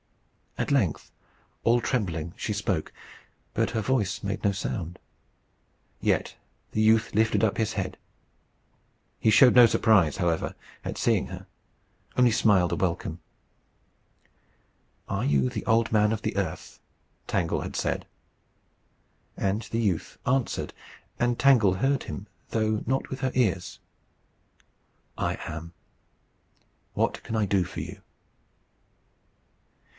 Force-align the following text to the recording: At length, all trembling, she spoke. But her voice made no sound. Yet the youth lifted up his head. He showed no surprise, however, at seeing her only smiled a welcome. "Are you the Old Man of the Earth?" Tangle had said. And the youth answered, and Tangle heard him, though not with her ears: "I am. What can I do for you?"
At 0.57 0.71
length, 0.71 1.11
all 1.63 1.79
trembling, 1.79 2.33
she 2.35 2.53
spoke. 2.53 2.91
But 3.53 3.71
her 3.71 3.81
voice 3.81 4.23
made 4.23 4.43
no 4.43 4.51
sound. 4.51 4.99
Yet 6.01 6.35
the 6.71 6.81
youth 6.81 7.13
lifted 7.15 7.43
up 7.43 7.57
his 7.57 7.73
head. 7.73 7.97
He 9.19 9.29
showed 9.31 9.55
no 9.55 9.65
surprise, 9.67 10.17
however, 10.17 10.55
at 10.83 10.97
seeing 10.97 11.27
her 11.27 11.45
only 12.17 12.31
smiled 12.31 12.71
a 12.71 12.75
welcome. 12.75 13.21
"Are 15.07 15.23
you 15.25 15.49
the 15.49 15.65
Old 15.65 15.91
Man 15.91 16.11
of 16.11 16.23
the 16.23 16.35
Earth?" 16.35 16.79
Tangle 17.27 17.61
had 17.61 17.75
said. 17.75 18.07
And 19.37 19.61
the 19.63 19.79
youth 19.81 20.17
answered, 20.25 20.73
and 21.19 21.39
Tangle 21.39 21.75
heard 21.75 22.03
him, 22.03 22.27
though 22.49 22.83
not 22.87 23.09
with 23.09 23.21
her 23.21 23.31
ears: 23.35 23.79
"I 25.17 25.37
am. 25.47 25.73
What 26.93 27.23
can 27.23 27.35
I 27.35 27.45
do 27.45 27.63
for 27.63 27.81
you?" 27.81 28.01